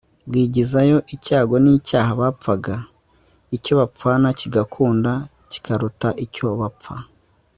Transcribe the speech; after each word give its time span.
bwigizayo 0.27 0.97
icyago 1.15 1.55
n'icyaha 1.63 2.11
bapfaga. 2.21 2.75
icyo 3.55 3.73
bapfana 3.79 4.27
kigakunda 4.39 5.11
kikaruta 5.51 6.09
icyo 6.25 6.47
bapfa 6.61 6.95